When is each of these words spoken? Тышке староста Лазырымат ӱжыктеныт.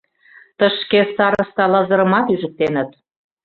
Тышке 0.57 0.99
староста 1.11 1.63
Лазырымат 1.71 2.25
ӱжыктеныт. 2.33 2.89